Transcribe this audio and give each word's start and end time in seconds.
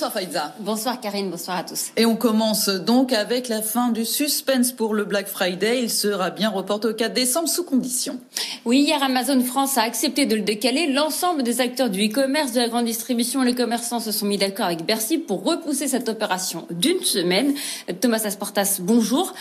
Bonsoir 0.00 0.14
Faïza. 0.14 0.54
Bonsoir 0.60 0.98
Karine, 0.98 1.28
bonsoir 1.28 1.58
à 1.58 1.62
tous. 1.62 1.90
Et 1.98 2.06
on 2.06 2.16
commence 2.16 2.70
donc 2.70 3.12
avec 3.12 3.48
la 3.48 3.60
fin 3.60 3.90
du 3.90 4.06
suspense 4.06 4.72
pour 4.72 4.94
le 4.94 5.04
Black 5.04 5.28
Friday. 5.28 5.82
Il 5.82 5.90
sera 5.90 6.30
bien 6.30 6.48
reporté 6.48 6.88
au 6.88 6.94
4 6.94 7.12
décembre 7.12 7.50
sous 7.50 7.64
condition. 7.64 8.18
Oui, 8.64 8.78
hier 8.78 9.02
Amazon 9.02 9.42
France 9.42 9.76
a 9.76 9.82
accepté 9.82 10.24
de 10.24 10.36
le 10.36 10.40
décaler. 10.40 10.86
L'ensemble 10.86 11.42
des 11.42 11.60
acteurs 11.60 11.90
du 11.90 12.06
e-commerce, 12.06 12.52
de 12.52 12.60
la 12.60 12.68
grande 12.68 12.86
distribution, 12.86 13.42
les 13.42 13.54
commerçants 13.54 14.00
se 14.00 14.10
sont 14.10 14.24
mis 14.24 14.38
d'accord 14.38 14.64
avec 14.64 14.86
Bercy 14.86 15.18
pour 15.18 15.44
repousser 15.44 15.86
cette 15.86 16.08
opération 16.08 16.66
d'une 16.70 17.02
semaine. 17.02 17.52
Thomas 18.00 18.22
Asportas, 18.24 18.78
bonjour. 18.80 19.34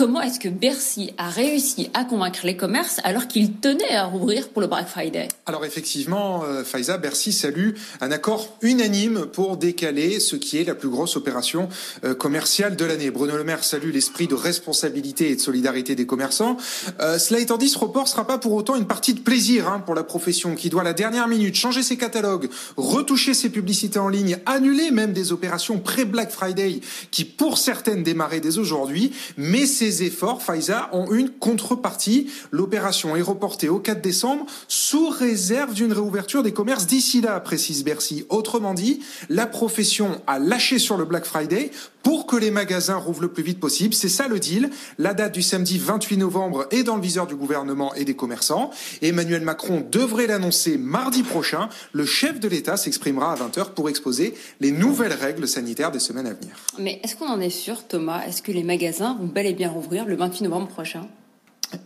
Comment 0.00 0.22
est-ce 0.22 0.40
que 0.40 0.48
Bercy 0.48 1.12
a 1.18 1.28
réussi 1.28 1.90
à 1.92 2.04
convaincre 2.04 2.40
les 2.44 2.56
commerces 2.56 3.02
alors 3.04 3.28
qu'il 3.28 3.52
tenait 3.52 3.94
à 3.94 4.06
rouvrir 4.06 4.48
pour 4.48 4.62
le 4.62 4.66
Black 4.66 4.88
Friday? 4.88 5.28
Alors 5.44 5.66
effectivement, 5.66 6.42
euh, 6.42 6.64
Faiza, 6.64 6.96
Bercy 6.96 7.34
salue 7.34 7.72
un 8.00 8.10
accord 8.10 8.56
unanime 8.62 9.26
pour 9.26 9.58
décaler 9.58 10.18
ce 10.18 10.36
qui 10.36 10.56
est 10.56 10.64
la 10.64 10.74
plus 10.74 10.88
grosse 10.88 11.16
opération 11.16 11.68
euh, 12.04 12.14
commerciale 12.14 12.76
de 12.76 12.84
l'année. 12.86 13.10
Bruno 13.10 13.36
Le 13.36 13.44
Maire 13.44 13.62
salue 13.62 13.92
l'esprit 13.92 14.26
de 14.26 14.34
responsabilité 14.34 15.32
et 15.32 15.36
de 15.36 15.40
solidarité 15.42 15.94
des 15.94 16.06
commerçants. 16.06 16.56
Euh, 17.00 17.18
cela 17.18 17.38
étant 17.38 17.58
dit, 17.58 17.68
ce 17.68 17.78
report 17.78 18.08
sera 18.08 18.26
pas 18.26 18.38
pour 18.38 18.54
autant 18.54 18.76
une 18.76 18.86
partie 18.86 19.12
de 19.12 19.20
plaisir 19.20 19.68
hein, 19.68 19.80
pour 19.80 19.94
la 19.94 20.02
profession 20.02 20.54
qui 20.54 20.70
doit 20.70 20.80
à 20.80 20.84
la 20.84 20.94
dernière 20.94 21.28
minute 21.28 21.56
changer 21.56 21.82
ses 21.82 21.98
catalogues, 21.98 22.48
retoucher 22.78 23.34
ses 23.34 23.50
publicités 23.50 23.98
en 23.98 24.08
ligne, 24.08 24.38
annuler 24.46 24.92
même 24.92 25.12
des 25.12 25.30
opérations 25.30 25.78
pré-Black 25.78 26.30
Friday 26.30 26.80
qui 27.10 27.26
pour 27.26 27.58
certaines 27.58 28.02
démarraient 28.02 28.40
dès 28.40 28.56
aujourd'hui, 28.56 29.12
mais 29.36 29.66
ces 29.90 30.04
efforts, 30.04 30.42
Faiza, 30.42 30.88
ont 30.92 31.10
une 31.12 31.30
contrepartie. 31.30 32.30
L'opération 32.52 33.16
est 33.16 33.22
reportée 33.22 33.68
au 33.68 33.78
4 33.78 34.00
décembre 34.00 34.46
sous 34.68 35.08
réserve 35.08 35.74
d'une 35.74 35.92
réouverture 35.92 36.42
des 36.42 36.52
commerces 36.52 36.86
d'ici 36.86 37.20
là, 37.20 37.40
précise 37.40 37.82
Bercy. 37.82 38.24
Autrement 38.28 38.74
dit, 38.74 39.00
la 39.28 39.46
profession 39.46 40.20
a 40.26 40.38
lâché 40.38 40.78
sur 40.78 40.96
le 40.96 41.04
Black 41.04 41.24
Friday 41.24 41.70
pour 42.02 42.26
que 42.26 42.36
les 42.36 42.50
magasins 42.50 42.96
rouvrent 42.96 43.22
le 43.22 43.32
plus 43.32 43.42
vite 43.42 43.60
possible. 43.60 43.94
C'est 43.94 44.08
ça 44.08 44.28
le 44.28 44.38
deal. 44.38 44.70
La 44.98 45.12
date 45.12 45.34
du 45.34 45.42
samedi 45.42 45.78
28 45.78 46.16
novembre 46.18 46.66
est 46.70 46.82
dans 46.82 46.96
le 46.96 47.02
viseur 47.02 47.26
du 47.26 47.34
gouvernement 47.34 47.94
et 47.94 48.04
des 48.04 48.14
commerçants. 48.14 48.70
Emmanuel 49.02 49.42
Macron 49.42 49.86
devrait 49.90 50.26
l'annoncer 50.26 50.78
mardi 50.78 51.22
prochain. 51.22 51.68
Le 51.92 52.06
chef 52.06 52.40
de 52.40 52.48
l'État 52.48 52.76
s'exprimera 52.76 53.32
à 53.32 53.36
20h 53.36 53.74
pour 53.74 53.88
exposer 53.88 54.34
les 54.60 54.70
nouvelles 54.70 55.12
règles 55.12 55.46
sanitaires 55.46 55.90
des 55.90 55.98
semaines 55.98 56.26
à 56.26 56.32
venir. 56.32 56.54
Mais 56.78 57.00
est-ce 57.02 57.16
qu'on 57.16 57.28
en 57.28 57.40
est 57.40 57.50
sûr, 57.50 57.86
Thomas? 57.86 58.24
Est-ce 58.26 58.40
que 58.40 58.52
les 58.52 58.62
magasins 58.62 59.16
vont 59.20 59.26
bel 59.26 59.46
et 59.46 59.52
bien 59.52 59.68
rouvrir 59.68 59.79
le 60.06 60.16
28 60.16 60.44
novembre 60.44 60.68
prochain 60.68 61.06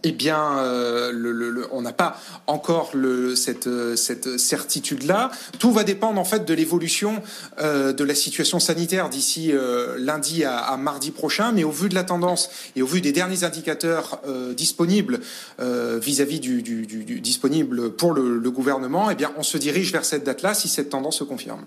eh 0.03 0.12
bien, 0.12 0.59
euh, 0.59 1.12
le, 1.12 1.33
le, 1.33 1.67
on 1.70 1.83
n'a 1.83 1.92
pas 1.92 2.19
encore 2.47 2.91
le, 2.95 3.36
cette, 3.36 3.68
cette 3.96 4.39
certitude-là. 4.39 5.30
Tout 5.58 5.73
va 5.73 5.85
dépendre 5.85 6.18
en 6.18 6.24
fait 6.24 6.45
de 6.46 6.55
l'évolution 6.55 7.23
euh, 7.58 7.92
de 7.92 8.05
la 8.05 8.14
situation 8.14 8.61
sanitaire 8.61 9.11
d'ici 9.11 9.51
euh, 9.52 9.96
lundi 9.98 10.45
à, 10.45 10.57
à, 10.57 10.77
mardi 10.77 11.11
prochain. 11.11 11.52
Mais 11.52 11.64
au 11.64 11.70
vu 11.70 11.89
de 11.89 11.95
la 11.95 12.05
tendance 12.05 12.51
et 12.77 12.83
au 12.83 12.86
vu 12.86 13.01
des 13.01 13.13
derniers 13.13 13.45
indicateurs 13.45 14.20
euh, 14.27 14.55
disponibles 14.55 15.20
euh, 15.61 15.98
vis-à-vis 15.98 16.41
du, 16.41 16.63
du, 16.63 16.86
du, 16.86 17.05
du, 17.05 17.20
disponible 17.20 17.91
pour 17.91 18.14
le, 18.14 18.39
le 18.39 18.51
gouvernement, 18.51 19.11
eh 19.11 19.14
bien, 19.14 19.33
on 19.36 19.42
se 19.42 19.58
dirige 19.58 19.92
vers 19.92 20.05
cette 20.05 20.24
date-là 20.24 20.55
si 20.55 20.68
cette 20.68 20.89
tendance 20.89 21.18
se 21.18 21.24
confirme. 21.24 21.67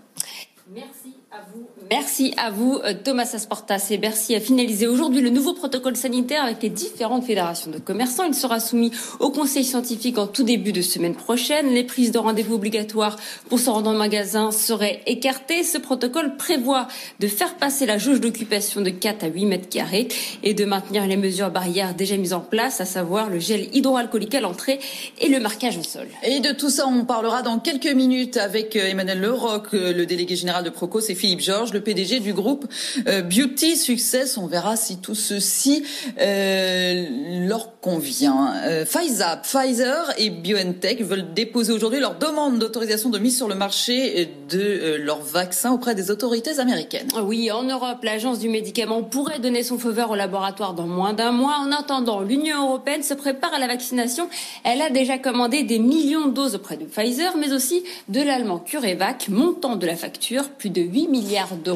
Merci 0.74 1.13
à 1.31 1.41
vous. 1.53 1.68
Merci 1.90 2.34
à 2.38 2.50
vous, 2.50 2.80
Thomas 3.03 3.30
Asportas. 3.34 3.88
Et 3.92 3.98
Bercy 3.98 4.36
a 4.36 4.40
finalisé 4.40 4.88
aujourd'hui 4.88 5.22
le 5.22 5.30
nouveau 5.30 5.53
protocole 5.53 5.96
sanitaire 5.96 6.44
avec 6.44 6.62
les 6.62 6.70
différentes 6.70 7.24
fédérations 7.24 7.72
de 7.72 7.78
commerçants. 7.78 8.25
Il 8.28 8.34
sera 8.34 8.59
soumis 8.59 8.92
au 9.20 9.30
conseil 9.30 9.64
scientifique 9.64 10.18
en 10.18 10.28
tout 10.28 10.44
début 10.44 10.74
de 10.74 10.81
semaine 10.81 11.16
prochaine. 11.16 11.70
Les 11.74 11.84
prises 11.84 12.12
de 12.12 12.18
rendez-vous 12.18 12.56
obligatoires 12.56 13.16
pour 13.48 13.59
se 13.59 13.70
rendre 13.70 13.90
en 13.90 13.94
magasin 13.94 14.52
seraient 14.52 15.02
écartées. 15.06 15.64
Ce 15.64 15.78
protocole 15.78 16.36
prévoit 16.36 16.88
de 17.20 17.28
faire 17.28 17.56
passer 17.56 17.86
la 17.86 17.98
jauge 17.98 18.19
d'occupation 18.19 18.81
de 18.81 18.90
4 18.90 19.24
à 19.24 19.28
8 19.28 19.46
mètres 19.46 19.69
carrés 19.69 20.08
et 20.44 20.54
de 20.54 20.66
maintenir 20.66 21.08
les 21.08 21.18
mesures 21.18 21.52
barrières 21.52 21.94
déjà 21.94 22.18
mises 22.18 22.34
en 22.34 22.42
place, 22.42 22.81
à 22.81 22.86
savoir 22.86 23.30
le 23.30 23.40
gel 23.40 23.74
hydroalcoolique 23.74 24.36
à 24.36 24.42
l'entrée 24.42 24.80
et 25.22 25.30
le 25.30 25.40
marquage 25.40 25.78
au 25.78 25.84
sol. 25.84 26.08
Et 26.24 26.40
de 26.40 26.52
tout 26.52 26.69
ça, 26.69 26.86
on 26.88 27.06
parlera 27.06 27.44
dans 27.44 27.59
quelques 27.59 27.94
minutes 27.94 28.38
avec 28.38 28.75
Emmanuel 28.75 29.22
Leroc, 29.22 29.72
le 29.74 30.06
délégué 30.06 30.36
général 30.36 30.64
de 30.64 30.69
Procos, 30.69 31.09
et 31.09 31.16
Philippe 31.16 31.42
Georges, 31.42 31.76
le 31.77 31.83
PDG 31.83 32.19
du 32.19 32.33
groupe 32.33 32.65
euh, 33.07 33.21
Beauty 33.21 33.77
Success. 33.77 34.38
On 34.38 34.47
verra 34.47 34.75
si 34.75 34.97
tout 34.97 35.13
ceci 35.13 35.83
euh, 36.19 37.05
leur 37.47 37.79
convient. 37.79 38.53
Euh, 38.63 38.83
Pfizer, 38.83 39.41
Pfizer 39.43 40.11
et 40.17 40.31
BioNTech 40.31 41.03
veulent 41.03 41.33
déposer 41.35 41.71
aujourd'hui 41.71 41.99
leur 41.99 42.17
demande 42.17 42.57
d'autorisation 42.57 43.09
de 43.09 43.19
mise 43.19 43.38
sur 43.38 43.47
le 43.47 43.53
marché 43.53 44.27
de 44.49 44.95
leur 44.99 45.21
vaccin 45.21 45.71
auprès 45.71 45.93
des 45.93 46.09
autorités 46.09 46.59
américaines. 46.59 47.09
Oui, 47.23 47.51
en 47.51 47.63
Europe, 47.63 47.99
l'agence 48.03 48.39
du 48.39 48.49
médicament 48.49 49.03
pourrait 49.03 49.39
donner 49.39 49.61
son 49.61 49.77
feu 49.77 49.91
vert 49.91 50.09
au 50.09 50.15
laboratoire 50.15 50.73
dans 50.73 50.88
moins 50.88 51.13
d'un 51.13 51.31
mois. 51.31 51.57
En 51.59 51.71
attendant, 51.71 52.21
l'Union 52.21 52.69
européenne 52.69 53.03
se 53.03 53.13
prépare 53.13 53.53
à 53.53 53.59
la 53.59 53.67
vaccination. 53.67 54.29
Elle 54.63 54.81
a 54.81 54.89
déjà 54.89 55.19
commandé 55.19 55.61
des 55.61 55.77
millions 55.77 56.25
de 56.25 56.31
doses 56.31 56.55
auprès 56.55 56.77
de 56.77 56.85
Pfizer, 56.85 57.38
mais 57.38 57.53
aussi 57.53 57.83
de 58.09 58.21
l'allemand 58.21 58.57
CureVac, 58.57 59.29
montant 59.29 59.75
de 59.75 59.85
la 59.85 59.95
facture 59.95 60.49
plus 60.49 60.71
de 60.71 60.81
8 60.81 61.07
milliards 61.07 61.55
d'euros. 61.55 61.66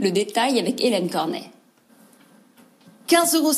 Le 0.00 0.10
détail 0.10 0.58
avec 0.58 0.82
Hélène 0.82 1.10
Cornet. 1.10 1.44
15,50 3.08 3.36
euros 3.36 3.52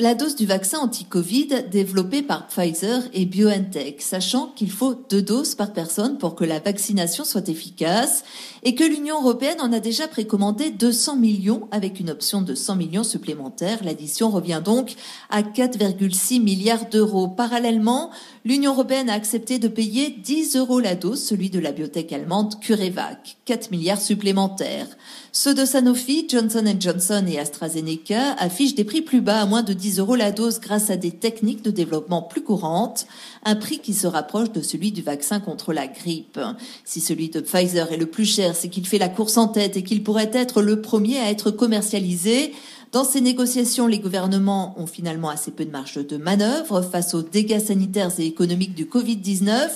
la 0.00 0.14
dose 0.14 0.36
du 0.36 0.44
vaccin 0.44 0.78
anti-Covid 0.80 1.64
développé 1.70 2.20
par 2.20 2.46
Pfizer 2.46 3.02
et 3.14 3.24
BioNTech, 3.24 4.02
sachant 4.02 4.48
qu'il 4.48 4.70
faut 4.70 4.94
deux 5.08 5.22
doses 5.22 5.54
par 5.54 5.72
personne 5.72 6.18
pour 6.18 6.34
que 6.34 6.44
la 6.44 6.60
vaccination 6.60 7.24
soit 7.24 7.48
efficace 7.48 8.22
et 8.64 8.74
que 8.74 8.84
l'Union 8.84 9.18
européenne 9.22 9.62
en 9.62 9.72
a 9.72 9.80
déjà 9.80 10.08
précommandé 10.08 10.70
200 10.70 11.16
millions 11.16 11.68
avec 11.70 12.00
une 12.00 12.10
option 12.10 12.42
de 12.42 12.54
100 12.54 12.76
millions 12.76 13.02
supplémentaires. 13.02 13.82
L'addition 13.82 14.28
revient 14.28 14.60
donc 14.62 14.94
à 15.30 15.40
4,6 15.40 16.42
milliards 16.42 16.90
d'euros. 16.90 17.28
Parallèlement, 17.28 18.10
l'Union 18.44 18.72
européenne 18.72 19.08
a 19.08 19.14
accepté 19.14 19.58
de 19.58 19.68
payer 19.68 20.10
10 20.10 20.56
euros 20.56 20.80
la 20.80 20.96
dose, 20.96 21.24
celui 21.24 21.48
de 21.48 21.60
la 21.60 21.72
biotech 21.72 22.12
allemande 22.12 22.60
CureVac, 22.60 23.38
4 23.46 23.70
milliards 23.70 24.02
supplémentaires. 24.02 24.88
Ceux 25.34 25.54
de 25.54 25.64
Sanofi, 25.64 26.26
Johnson 26.28 26.64
Johnson 26.78 27.24
et 27.26 27.38
AstraZeneca 27.38 28.34
affichent 28.38 28.74
des 28.74 28.81
prix 28.84 29.02
plus 29.02 29.20
bas 29.20 29.40
à 29.40 29.46
moins 29.46 29.62
de 29.62 29.72
10 29.72 29.98
euros 29.98 30.16
la 30.16 30.32
dose 30.32 30.60
grâce 30.60 30.90
à 30.90 30.96
des 30.96 31.10
techniques 31.10 31.62
de 31.62 31.70
développement 31.70 32.22
plus 32.22 32.42
courantes, 32.42 33.06
un 33.44 33.56
prix 33.56 33.78
qui 33.78 33.94
se 33.94 34.06
rapproche 34.06 34.52
de 34.52 34.62
celui 34.62 34.92
du 34.92 35.02
vaccin 35.02 35.40
contre 35.40 35.72
la 35.72 35.86
grippe. 35.86 36.40
Si 36.84 37.00
celui 37.00 37.28
de 37.28 37.40
Pfizer 37.40 37.92
est 37.92 37.96
le 37.96 38.06
plus 38.06 38.24
cher, 38.24 38.54
c'est 38.54 38.68
qu'il 38.68 38.86
fait 38.86 38.98
la 38.98 39.08
course 39.08 39.36
en 39.36 39.48
tête 39.48 39.76
et 39.76 39.82
qu'il 39.82 40.02
pourrait 40.02 40.30
être 40.32 40.62
le 40.62 40.80
premier 40.80 41.18
à 41.18 41.30
être 41.30 41.50
commercialisé. 41.50 42.52
Dans 42.92 43.04
ces 43.04 43.22
négociations, 43.22 43.86
les 43.86 43.98
gouvernements 43.98 44.74
ont 44.78 44.86
finalement 44.86 45.30
assez 45.30 45.50
peu 45.50 45.64
de 45.64 45.70
marge 45.70 46.06
de 46.06 46.18
manœuvre 46.18 46.82
face 46.82 47.14
aux 47.14 47.22
dégâts 47.22 47.58
sanitaires 47.58 48.10
et 48.18 48.26
économiques 48.26 48.74
du 48.74 48.84
Covid-19. 48.84 49.70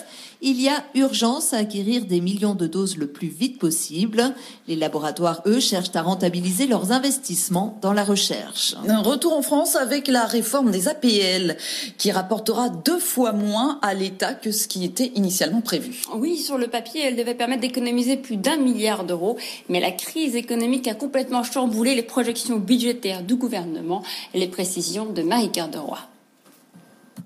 Il 0.48 0.62
y 0.62 0.68
a 0.68 0.84
urgence 0.94 1.52
à 1.54 1.56
acquérir 1.56 2.04
des 2.04 2.20
millions 2.20 2.54
de 2.54 2.68
doses 2.68 2.96
le 2.98 3.08
plus 3.08 3.26
vite 3.26 3.58
possible. 3.58 4.32
Les 4.68 4.76
laboratoires, 4.76 5.42
eux, 5.44 5.58
cherchent 5.58 5.96
à 5.96 6.02
rentabiliser 6.02 6.68
leurs 6.68 6.92
investissements 6.92 7.76
dans 7.82 7.92
la 7.92 8.04
recherche. 8.04 8.76
Un 8.86 9.02
retour 9.02 9.36
en 9.36 9.42
France 9.42 9.74
avec 9.74 10.06
la 10.06 10.24
réforme 10.24 10.70
des 10.70 10.86
APL 10.86 11.56
qui 11.98 12.12
rapportera 12.12 12.68
deux 12.68 13.00
fois 13.00 13.32
moins 13.32 13.80
à 13.82 13.92
l'État 13.92 14.34
que 14.34 14.52
ce 14.52 14.68
qui 14.68 14.84
était 14.84 15.10
initialement 15.16 15.62
prévu. 15.62 16.02
Oui, 16.14 16.36
sur 16.36 16.58
le 16.58 16.68
papier, 16.68 17.00
elle 17.02 17.16
devait 17.16 17.34
permettre 17.34 17.62
d'économiser 17.62 18.16
plus 18.16 18.36
d'un 18.36 18.56
milliard 18.56 19.02
d'euros, 19.02 19.36
mais 19.68 19.80
la 19.80 19.90
crise 19.90 20.36
économique 20.36 20.86
a 20.86 20.94
complètement 20.94 21.42
chamboulé 21.42 21.96
les 21.96 22.04
projections 22.04 22.58
budgétaires 22.58 23.24
du 23.24 23.34
gouvernement. 23.34 24.04
Les 24.32 24.46
précisions 24.46 25.06
de 25.06 25.22
Marie-Cœur 25.22 25.70
de 25.70 25.78
Roy. 25.78 25.98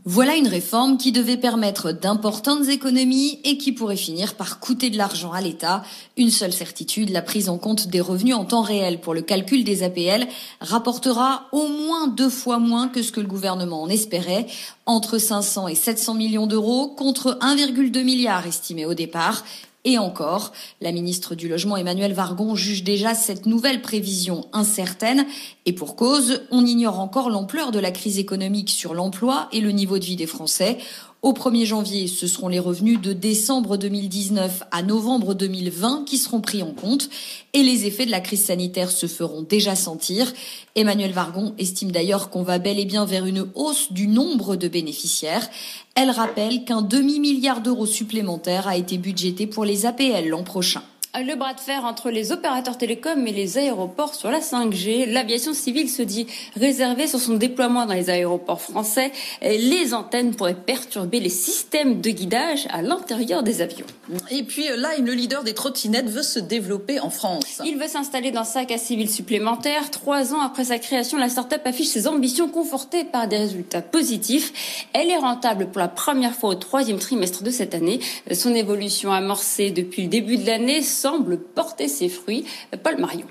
Voilà 0.06 0.36
une 0.36 0.48
réforme 0.48 0.96
qui 0.96 1.12
devait 1.12 1.36
permettre 1.36 1.92
d'importantes 1.92 2.68
économies 2.68 3.38
et 3.44 3.58
qui 3.58 3.72
pourrait 3.72 3.96
finir 3.96 4.34
par 4.34 4.58
coûter 4.58 4.88
de 4.88 4.96
l'argent 4.96 5.32
à 5.32 5.42
l'État. 5.42 5.82
Une 6.16 6.30
seule 6.30 6.54
certitude, 6.54 7.10
la 7.10 7.20
prise 7.20 7.50
en 7.50 7.58
compte 7.58 7.88
des 7.88 8.00
revenus 8.00 8.34
en 8.34 8.46
temps 8.46 8.62
réel 8.62 9.02
pour 9.02 9.12
le 9.12 9.20
calcul 9.20 9.62
des 9.62 9.82
APL 9.82 10.26
rapportera 10.62 11.48
au 11.52 11.66
moins 11.66 12.08
deux 12.08 12.30
fois 12.30 12.58
moins 12.58 12.88
que 12.88 13.02
ce 13.02 13.12
que 13.12 13.20
le 13.20 13.26
gouvernement 13.26 13.82
en 13.82 13.90
espérait, 13.90 14.46
entre 14.86 15.18
500 15.18 15.68
et 15.68 15.74
700 15.74 16.14
millions 16.14 16.46
d'euros 16.46 16.88
contre 16.88 17.38
1,2 17.42 18.02
milliard 18.02 18.46
estimé 18.46 18.86
au 18.86 18.94
départ. 18.94 19.44
Et 19.84 19.96
encore, 19.96 20.52
la 20.82 20.92
ministre 20.92 21.34
du 21.34 21.48
Logement 21.48 21.76
Emmanuel 21.76 22.12
Vargon 22.12 22.54
juge 22.54 22.84
déjà 22.84 23.14
cette 23.14 23.46
nouvelle 23.46 23.80
prévision 23.80 24.46
incertaine 24.52 25.24
et 25.64 25.72
pour 25.72 25.96
cause, 25.96 26.42
on 26.50 26.66
ignore 26.66 27.00
encore 27.00 27.30
l'ampleur 27.30 27.70
de 27.70 27.78
la 27.78 27.90
crise 27.90 28.18
économique 28.18 28.68
sur 28.68 28.92
l'emploi 28.92 29.48
et 29.52 29.60
le 29.60 29.70
niveau 29.70 29.98
de 29.98 30.04
vie 30.04 30.16
des 30.16 30.26
Français. 30.26 30.76
Au 31.22 31.34
1er 31.34 31.66
janvier, 31.66 32.06
ce 32.06 32.26
seront 32.26 32.48
les 32.48 32.58
revenus 32.58 32.98
de 32.98 33.12
décembre 33.12 33.76
2019 33.76 34.62
à 34.70 34.82
novembre 34.82 35.34
2020 35.34 36.04
qui 36.06 36.16
seront 36.16 36.40
pris 36.40 36.62
en 36.62 36.72
compte 36.72 37.10
et 37.52 37.62
les 37.62 37.84
effets 37.84 38.06
de 38.06 38.10
la 38.10 38.20
crise 38.20 38.46
sanitaire 38.46 38.90
se 38.90 39.06
feront 39.06 39.42
déjà 39.42 39.74
sentir. 39.74 40.32
Emmanuel 40.76 41.12
Vargon 41.12 41.52
estime 41.58 41.92
d'ailleurs 41.92 42.30
qu'on 42.30 42.42
va 42.42 42.58
bel 42.58 42.78
et 42.78 42.86
bien 42.86 43.04
vers 43.04 43.26
une 43.26 43.46
hausse 43.54 43.92
du 43.92 44.06
nombre 44.06 44.56
de 44.56 44.66
bénéficiaires. 44.66 45.46
Elle 45.94 46.08
rappelle 46.08 46.64
qu'un 46.64 46.80
demi-milliard 46.80 47.60
d'euros 47.60 47.84
supplémentaires 47.84 48.66
a 48.66 48.78
été 48.78 48.96
budgété 48.96 49.46
pour 49.46 49.66
les 49.66 49.84
APL 49.84 50.26
l'an 50.26 50.42
prochain. 50.42 50.82
Le 51.18 51.34
bras 51.34 51.54
de 51.54 51.60
fer 51.60 51.84
entre 51.84 52.10
les 52.10 52.30
opérateurs 52.30 52.78
télécoms 52.78 53.26
et 53.26 53.32
les 53.32 53.58
aéroports 53.58 54.14
sur 54.14 54.30
la 54.30 54.38
5G. 54.38 55.10
L'aviation 55.10 55.52
civile 55.52 55.90
se 55.90 56.02
dit 56.02 56.28
réservée 56.54 57.08
sur 57.08 57.18
son 57.18 57.34
déploiement 57.34 57.84
dans 57.84 57.94
les 57.94 58.10
aéroports 58.10 58.60
français. 58.60 59.10
Les 59.42 59.92
antennes 59.92 60.36
pourraient 60.36 60.54
perturber 60.54 61.18
les 61.18 61.28
systèmes 61.28 62.00
de 62.00 62.10
guidage 62.10 62.68
à 62.70 62.80
l'intérieur 62.80 63.42
des 63.42 63.60
avions. 63.60 63.86
Et 64.30 64.44
puis 64.44 64.68
là, 64.76 64.90
le 64.98 65.12
leader 65.12 65.42
des 65.42 65.52
trottinettes 65.52 66.08
veut 66.08 66.22
se 66.22 66.38
développer 66.38 67.00
en 67.00 67.10
France. 67.10 67.60
Il 67.64 67.76
veut 67.76 67.88
s'installer 67.88 68.30
dans 68.30 68.44
sac 68.44 68.70
à 68.70 68.78
civil 68.78 69.10
supplémentaire. 69.10 69.90
Trois 69.90 70.32
ans 70.32 70.40
après 70.40 70.66
sa 70.66 70.78
création, 70.78 71.18
la 71.18 71.28
start-up 71.28 71.62
affiche 71.64 71.88
ses 71.88 72.06
ambitions 72.06 72.48
confortées 72.48 73.04
par 73.04 73.26
des 73.26 73.38
résultats 73.38 73.82
positifs. 73.82 74.86
Elle 74.92 75.10
est 75.10 75.18
rentable 75.18 75.66
pour 75.66 75.80
la 75.80 75.88
première 75.88 76.34
fois 76.34 76.50
au 76.50 76.54
troisième 76.54 76.98
trimestre 76.98 77.42
de 77.42 77.50
cette 77.50 77.74
année. 77.74 77.98
Son 78.32 78.54
évolution 78.54 79.12
amorcée 79.12 79.72
depuis 79.72 80.02
le 80.02 80.08
début 80.08 80.36
de 80.36 80.46
l'année 80.46 80.82
semble 81.00 81.38
porter 81.38 81.88
ses 81.88 82.08
fruits. 82.08 82.44
Paul 82.82 82.98
Marion. 82.98 83.26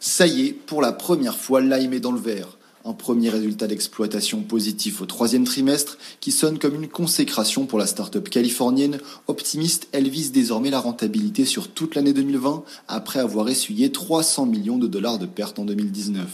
Ça 0.00 0.26
y 0.26 0.48
est, 0.48 0.52
pour 0.52 0.82
la 0.82 0.92
première 0.92 1.38
fois, 1.38 1.60
Lime 1.60 1.92
est 1.94 2.00
dans 2.00 2.12
le 2.12 2.20
vert. 2.20 2.58
Un 2.86 2.92
premier 2.92 3.30
résultat 3.30 3.66
d'exploitation 3.66 4.42
positif 4.42 5.00
au 5.00 5.06
troisième 5.06 5.44
trimestre 5.44 5.96
qui 6.20 6.30
sonne 6.30 6.58
comme 6.58 6.74
une 6.74 6.88
consécration 6.88 7.64
pour 7.64 7.78
la 7.78 7.86
start-up 7.86 8.28
californienne. 8.28 8.98
Optimiste, 9.26 9.88
elle 9.92 10.10
vise 10.10 10.32
désormais 10.32 10.68
la 10.68 10.80
rentabilité 10.80 11.46
sur 11.46 11.68
toute 11.68 11.94
l'année 11.94 12.12
2020 12.12 12.62
après 12.88 13.20
avoir 13.20 13.48
essuyé 13.48 13.90
300 13.90 14.44
millions 14.44 14.76
de 14.76 14.86
dollars 14.86 15.18
de 15.18 15.24
pertes 15.24 15.58
en 15.58 15.64
2019. 15.64 16.26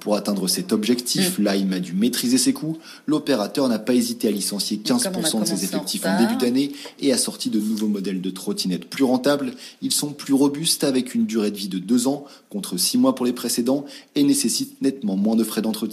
Pour 0.00 0.16
atteindre 0.16 0.48
cet 0.48 0.72
objectif, 0.72 1.38
mm. 1.38 1.44
Lime 1.44 1.72
a 1.74 1.78
dû 1.78 1.92
maîtriser 1.92 2.36
ses 2.36 2.52
coûts. 2.52 2.78
L'opérateur 3.06 3.68
n'a 3.68 3.78
pas 3.78 3.94
hésité 3.94 4.26
à 4.26 4.32
licencier 4.32 4.78
15% 4.84 5.42
de 5.42 5.46
ses 5.46 5.62
effectifs 5.62 6.04
en 6.04 6.18
début 6.18 6.34
d'année 6.34 6.72
et 6.98 7.12
a 7.12 7.16
sorti 7.16 7.48
de 7.48 7.60
nouveaux 7.60 7.86
modèles 7.86 8.20
de 8.20 8.30
trottinettes 8.30 8.90
plus 8.90 9.04
rentables. 9.04 9.52
Ils 9.82 9.92
sont 9.92 10.10
plus 10.10 10.34
robustes 10.34 10.82
avec 10.82 11.14
une 11.14 11.26
durée 11.26 11.52
de 11.52 11.56
vie 11.56 11.68
de 11.68 11.78
2 11.78 12.08
ans 12.08 12.24
contre 12.50 12.76
6 12.76 12.98
mois 12.98 13.14
pour 13.14 13.24
les 13.24 13.32
précédents 13.32 13.84
et 14.16 14.24
nécessitent 14.24 14.82
nettement 14.82 15.16
moins 15.16 15.36
de 15.36 15.44
frais 15.44 15.62
d'entretien. 15.62 15.91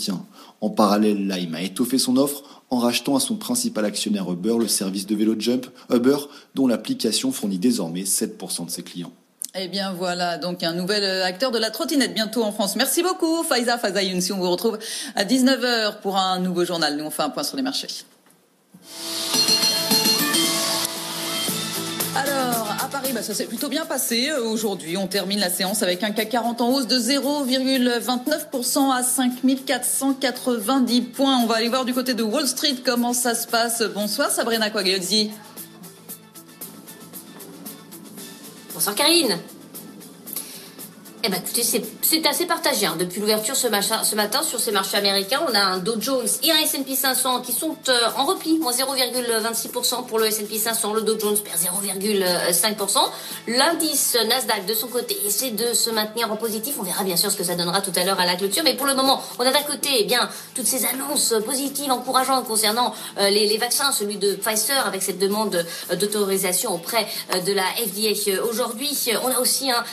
En 0.62 0.70
parallèle, 0.70 1.28
Lime 1.28 1.56
a 1.56 1.62
étoffé 1.62 1.98
son 1.98 2.18
offre 2.18 2.44
en 2.70 2.78
rachetant 2.78 3.16
à 3.16 3.20
son 3.20 3.36
principal 3.36 3.86
actionnaire 3.86 4.32
Uber 4.32 4.56
le 4.60 4.68
service 4.68 5.08
de 5.08 5.16
vélo 5.16 5.36
Jump, 5.38 5.68
Uber, 5.92 6.18
dont 6.56 6.68
l'application 6.68 7.32
fournit 7.32 7.58
désormais 7.58 8.04
7% 8.04 8.66
de 8.66 8.72
ses 8.72 8.84
clients. 8.84 9.12
Eh 9.56 9.68
bien 9.68 9.94
voilà, 9.94 10.38
donc 10.38 10.62
un 10.62 10.74
nouvel 10.74 11.04
euh, 11.04 11.26
acteur 11.26 11.50
de 11.50 11.58
la 11.58 11.72
trottinette 11.72 12.14
bientôt 12.14 12.44
en 12.44 12.52
France. 12.52 12.76
Merci 12.76 13.02
beaucoup 13.02 13.44
Faiza 13.44 13.80
Faiza 13.80 14.04
Younsi. 14.04 14.32
On 14.32 14.38
vous 14.38 14.52
retrouve 14.52 14.78
à 15.16 15.26
19h 15.26 16.02
pour 16.02 16.18
un 16.18 16.40
nouveau 16.40 16.66
journal. 16.66 16.96
Nous 16.98 17.06
on 17.06 17.10
fait 17.10 17.24
un 17.24 17.32
point 17.32 17.44
sur 17.44 17.58
les 17.58 17.64
marchés. 17.64 17.88
Ça 23.22 23.34
s'est 23.34 23.46
plutôt 23.46 23.70
bien 23.70 23.86
passé. 23.86 24.30
Euh, 24.30 24.44
aujourd'hui, 24.44 24.98
on 24.98 25.08
termine 25.08 25.40
la 25.40 25.50
séance 25.50 25.84
avec 25.84 26.04
un 26.04 26.12
CAC 26.12 26.30
40 26.30 26.62
en 26.62 26.70
hausse 26.70 26.88
de 26.88 26.98
0,29% 26.98 28.92
à 28.92 29.04
5490 29.04 31.02
points. 31.02 31.40
On 31.44 31.46
va 31.46 31.56
aller 31.56 31.70
voir 31.70 31.86
du 31.86 31.94
côté 31.94 32.14
de 32.14 32.24
Wall 32.24 32.48
Street 32.48 32.76
comment 32.84 33.14
ça 33.14 33.36
se 33.36 33.48
passe. 33.48 33.84
Bonsoir 33.94 34.32
Sabrina 34.32 34.70
Quagliozzi. 34.70 35.32
Bonsoir 38.74 38.96
Karine. 38.96 39.38
Eh 41.22 41.28
ben, 41.28 41.38
écoutez, 41.38 41.64
c'est 41.64 42.26
assez 42.26 42.46
partagé. 42.46 42.86
Hein. 42.86 42.96
Depuis 42.98 43.20
l'ouverture 43.20 43.54
ce, 43.54 43.68
ce, 43.68 44.16
matin 44.16 44.42
sur 44.42 44.58
ces 44.58 44.72
marchés 44.72 44.96
américains, 44.96 45.42
on 45.50 45.54
a 45.54 45.60
un 45.60 45.78
Dow 45.78 46.00
Jones 46.00 46.28
et 46.44 46.52
un 46.52 46.60
S&P 46.60 46.96
500 46.96 47.42
qui 47.42 47.52
sont 47.52 47.76
euh, 47.90 48.00
en 48.16 48.26
repli, 48.26 48.58
moins 48.58 48.72
0,26% 48.72 50.06
pour 50.06 50.18
le 50.18 50.28
S&P 50.28 50.58
500, 50.58 50.94
le 50.94 51.02
Dow 51.02 51.20
Jones 51.20 51.38
perd 51.40 51.58
0,5%. 51.60 53.00
L'indice 53.48 54.18
Nasdaq 54.30 54.66
de 54.66 54.74
son 54.74 54.88
côté 54.88 55.18
essaie 55.26 55.52
de 55.52 55.74
se 55.74 55.90
maintenir 55.90 56.32
en 56.32 56.38
positif. 56.38 56.76
On 56.80 56.84
verra 56.84 57.04
bien 57.04 57.18
sûr 57.18 57.30
ce 57.30 57.36
que 57.36 57.44
ça 57.44 57.56
donnera 57.56 57.82
tout 57.82 57.92
à 57.98 58.06
l'heure 58.06 58.20
à 58.22 58.26
la 58.26 58.36
clôture. 58.36 58.64
Mais 58.64 58.76
pour 58.76 58.86
le 58.86 58.96
moment, 58.96 59.22
on 59.40 59.42
a 59.46 59.52
d'un 59.52 59.64
côté 59.64 59.90
eh 60.00 60.06
bien 60.06 60.30
toutes 60.56 60.68
ces 60.68 60.86
annonces 60.86 61.34
positives, 61.46 61.92
encourageantes 61.92 62.46
concernant 62.46 62.94
euh, 63.18 63.30
les, 63.30 63.46
les, 63.46 63.58
vaccins, 63.58 63.92
celui 63.92 64.16
de 64.16 64.36
Pfizer 64.36 64.88
avec 64.88 65.04
cette 65.04 65.20
demande 65.20 65.66
euh, 65.92 65.96
d'autorisation 65.98 66.74
auprès 66.74 67.06
de 67.46 67.52
la 67.52 67.64
FDA 67.64 68.42
aujourd'hui. 68.50 68.98
On 69.24 69.32
a 69.32 69.40
aussi 69.42 69.70
un, 69.70 69.84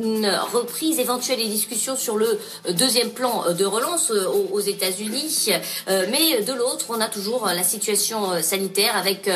une 0.00 0.26
prise 0.72 0.98
éventuelle 0.98 1.40
et 1.40 1.48
discussions 1.48 1.96
sur 1.96 2.16
le 2.16 2.40
euh, 2.66 2.72
deuxième 2.72 3.10
plan 3.10 3.44
euh, 3.46 3.52
de 3.52 3.66
relance 3.66 4.10
euh, 4.10 4.26
aux 4.52 4.60
États-Unis. 4.60 5.50
Mais 5.88 6.42
de 6.42 6.52
l'autre, 6.52 6.86
on 6.88 7.00
a 7.00 7.08
toujours 7.08 7.46
la 7.46 7.62
situation 7.62 8.42
sanitaire 8.42 8.96
avec 8.96 9.28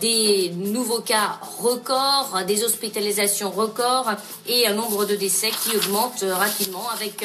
des 0.00 0.50
nouveaux 0.56 1.00
cas 1.00 1.38
records, 1.58 2.40
des 2.46 2.64
hospitalisations 2.64 3.50
records 3.50 4.10
et 4.46 4.66
un 4.66 4.74
nombre 4.74 5.04
de 5.04 5.14
décès 5.14 5.50
qui 5.50 5.76
augmente 5.76 6.24
rapidement 6.28 6.88
avec 6.90 7.24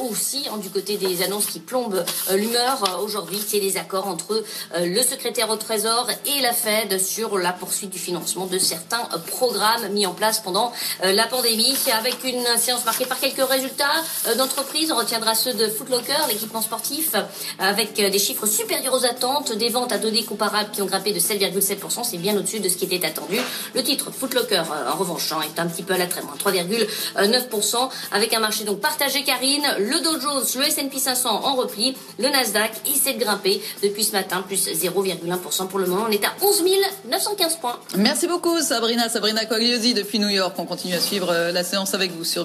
aussi 0.00 0.46
hein, 0.50 0.58
du 0.58 0.70
côté 0.70 0.96
des 0.96 1.22
annonces 1.22 1.46
qui 1.46 1.60
plombent 1.60 2.04
l'humeur 2.32 3.00
aujourd'hui, 3.02 3.38
c'est 3.46 3.60
les 3.60 3.76
accords 3.76 4.06
entre 4.06 4.42
le 4.76 5.02
secrétaire 5.02 5.50
au 5.50 5.56
Trésor 5.56 6.08
et 6.26 6.40
la 6.40 6.52
Fed 6.52 7.00
sur 7.00 7.38
la 7.38 7.52
poursuite 7.52 7.90
du 7.90 7.98
financement 7.98 8.46
de 8.46 8.58
certains 8.58 9.08
programmes 9.26 9.88
mis 9.88 10.06
en 10.06 10.14
place 10.14 10.40
pendant 10.40 10.72
la 11.02 11.26
pandémie 11.26 11.76
avec 11.98 12.24
une 12.24 12.57
séance 12.58 12.84
marquée 12.84 13.06
par 13.06 13.18
quelques 13.18 13.46
résultats 13.48 13.84
euh, 14.26 14.34
d'entreprise. 14.34 14.92
On 14.92 14.96
retiendra 14.96 15.34
ceux 15.34 15.54
de 15.54 15.68
Footlocker, 15.68 16.18
l'équipement 16.28 16.62
sportif, 16.62 17.12
avec 17.58 17.98
euh, 18.00 18.10
des 18.10 18.18
chiffres 18.18 18.46
supérieurs 18.46 18.94
aux 18.94 19.04
attentes, 19.04 19.52
des 19.52 19.68
ventes 19.68 19.92
à 19.92 19.98
données 19.98 20.24
comparables 20.24 20.70
qui 20.72 20.82
ont 20.82 20.86
grimpé 20.86 21.12
de 21.12 21.20
7,7%. 21.20 22.04
C'est 22.04 22.18
bien 22.18 22.36
au-dessus 22.36 22.60
de 22.60 22.68
ce 22.68 22.76
qui 22.76 22.84
était 22.84 23.06
attendu. 23.06 23.38
Le 23.74 23.82
titre 23.82 24.10
Footlocker, 24.10 24.62
euh, 24.70 24.92
en 24.92 24.96
revanche, 24.96 25.32
hein, 25.32 25.40
est 25.42 25.60
un 25.60 25.66
petit 25.66 25.82
peu 25.82 25.94
à 25.94 25.98
la 25.98 26.06
traîne, 26.06 26.24
3,9%, 26.38 27.88
avec 28.12 28.32
un 28.34 28.40
marché 28.40 28.64
donc 28.64 28.80
partagé, 28.80 29.22
Karine. 29.24 29.66
Le 29.78 30.00
Dow 30.00 30.20
Jones, 30.20 30.44
le 30.56 30.66
S&P 30.66 30.98
500 30.98 31.44
en 31.44 31.54
repli, 31.54 31.96
le 32.18 32.28
Nasdaq 32.28 32.72
essaie 32.94 33.14
de 33.14 33.20
grimper 33.20 33.62
depuis 33.82 34.04
ce 34.04 34.12
matin, 34.12 34.42
plus 34.46 34.68
0,1% 34.68 35.68
pour 35.68 35.78
le 35.78 35.86
moment. 35.86 36.06
On 36.08 36.12
est 36.12 36.24
à 36.24 36.32
11 36.42 36.64
915 37.08 37.56
points. 37.56 37.78
Merci 37.96 38.26
beaucoup, 38.26 38.60
Sabrina. 38.60 39.08
Sabrina 39.08 39.44
Cogliosi 39.44 39.94
depuis 39.94 40.18
New 40.18 40.28
York. 40.28 40.54
On 40.58 40.64
continue 40.64 40.94
à 40.94 41.00
suivre 41.00 41.32
la 41.52 41.64
séance 41.64 41.94
avec 41.94 42.12
vous 42.12 42.24
sur 42.24 42.44